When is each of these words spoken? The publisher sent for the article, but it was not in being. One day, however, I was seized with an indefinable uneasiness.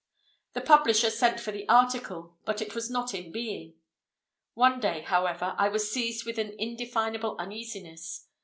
The 0.53 0.61
publisher 0.61 1.11
sent 1.11 1.39
for 1.39 1.51
the 1.51 1.69
article, 1.69 2.35
but 2.43 2.59
it 2.59 2.73
was 2.73 2.89
not 2.89 3.13
in 3.13 3.31
being. 3.31 3.75
One 4.55 4.79
day, 4.79 5.01
however, 5.01 5.53
I 5.59 5.69
was 5.69 5.91
seized 5.91 6.25
with 6.25 6.39
an 6.39 6.55
indefinable 6.57 7.37
uneasiness. 7.37 8.25